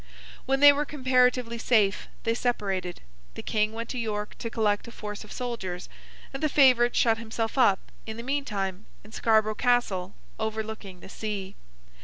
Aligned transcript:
When 0.47 0.61
they 0.61 0.73
were 0.73 0.83
comparatively 0.83 1.59
safe, 1.59 2.07
they 2.23 2.33
separated; 2.33 3.01
the 3.35 3.43
King 3.43 3.71
went 3.71 3.87
to 3.89 3.99
York 3.99 4.35
to 4.39 4.49
collect 4.49 4.87
a 4.87 4.91
force 4.91 5.23
of 5.23 5.31
soldiers; 5.31 5.89
and 6.33 6.41
the 6.41 6.49
favourite 6.49 6.95
shut 6.95 7.19
himself 7.19 7.55
up, 7.55 7.91
in 8.07 8.17
the 8.17 8.23
meantime, 8.23 8.87
in 9.03 9.11
Scarborough 9.11 9.53
Castle 9.53 10.15
overlooking 10.39 11.01
the 11.01 11.07
sea. 11.09 11.53